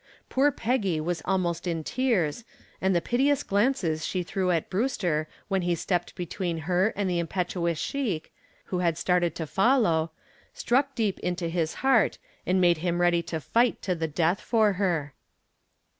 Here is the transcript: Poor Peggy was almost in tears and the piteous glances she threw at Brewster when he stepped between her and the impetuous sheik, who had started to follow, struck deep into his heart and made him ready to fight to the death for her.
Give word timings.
Poor 0.29 0.51
Peggy 0.51 0.99
was 0.99 1.21
almost 1.25 1.67
in 1.67 1.83
tears 1.83 2.43
and 2.81 2.95
the 2.95 3.01
piteous 3.01 3.43
glances 3.43 4.03
she 4.03 4.23
threw 4.23 4.49
at 4.49 4.67
Brewster 4.67 5.27
when 5.47 5.61
he 5.61 5.75
stepped 5.75 6.15
between 6.15 6.57
her 6.65 6.87
and 6.95 7.07
the 7.07 7.19
impetuous 7.19 7.77
sheik, 7.77 8.33
who 8.73 8.79
had 8.79 8.97
started 8.97 9.35
to 9.35 9.45
follow, 9.45 10.09
struck 10.55 10.95
deep 10.95 11.19
into 11.19 11.47
his 11.49 11.75
heart 11.85 12.17
and 12.47 12.59
made 12.59 12.79
him 12.79 12.99
ready 12.99 13.21
to 13.21 13.39
fight 13.39 13.79
to 13.83 13.93
the 13.93 14.07
death 14.07 14.41
for 14.41 14.73
her. 14.73 15.13